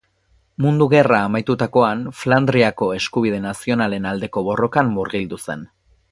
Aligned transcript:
Mundu 0.63 0.85
Gerra 0.93 1.17
amaitutakoan 1.25 2.01
Flandriako 2.23 2.87
eskubide 2.99 3.41
nazionalen 3.47 4.09
aldeko 4.13 4.45
borrokan 4.51 4.91
murgildu 4.99 5.39
zen. 5.49 5.63